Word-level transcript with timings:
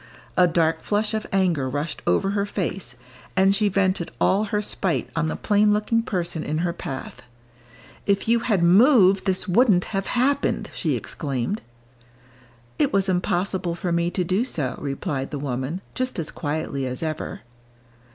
A 0.35 0.47
dark 0.47 0.81
flush 0.81 1.13
of 1.13 1.27
anger 1.31 1.69
rushed 1.69 2.01
over 2.07 2.31
her 2.31 2.47
face, 2.47 2.95
and 3.35 3.53
she 3.55 3.69
vented 3.69 4.09
all 4.19 4.45
her 4.45 4.59
spite 4.59 5.07
on 5.15 5.27
the 5.27 5.35
plain 5.35 5.73
looking 5.73 6.01
person 6.01 6.41
in 6.43 6.57
her 6.65 6.73
path. 6.73 7.21
"If 8.07 8.27
you 8.27 8.39
had 8.39 8.63
moved, 8.63 9.25
this 9.25 9.47
wouldn't 9.47 9.85
have 9.93 10.07
happened!" 10.07 10.71
she 10.73 10.95
exclaimed. 10.95 11.61
"It 12.79 12.91
was 12.91 13.09
impossible 13.09 13.75
for 13.75 13.91
me 13.91 14.09
to 14.09 14.23
do 14.23 14.43
so," 14.43 14.73
replied 14.79 15.29
the 15.29 15.37
woman, 15.37 15.81
just 15.93 16.17
as 16.17 16.31
quietly 16.31 16.87
as 16.87 17.03
ever. 17.03 17.41